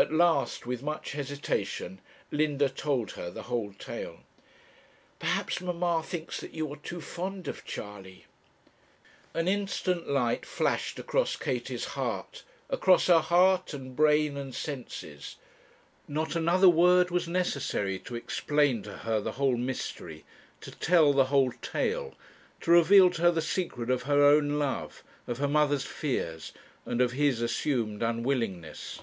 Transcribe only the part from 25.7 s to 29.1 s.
fears, and of his assumed unwillingness.